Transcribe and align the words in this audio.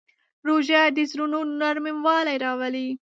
روژه 0.47 0.81
د 0.95 0.97
زړونو 1.11 1.39
نرموالی 1.61 2.35
راوړي. 2.45 2.87